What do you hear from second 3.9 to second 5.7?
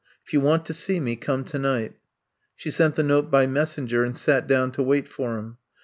and sat down to wait for him.